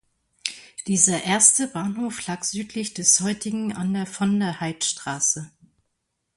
[0.87, 5.51] Dieser erste Bahnhof lag südlich des heutigen an der Von-der-Heydt-Straße.